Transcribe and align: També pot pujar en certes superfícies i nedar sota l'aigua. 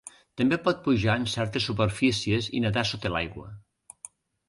També 0.41 0.57
pot 0.67 0.81
pujar 0.87 1.17
en 1.21 1.27
certes 1.35 1.69
superfícies 1.71 2.51
i 2.61 2.65
nedar 2.67 2.89
sota 2.93 3.15
l'aigua. 3.15 3.51